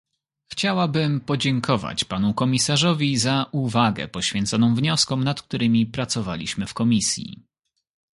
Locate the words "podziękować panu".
1.21-2.33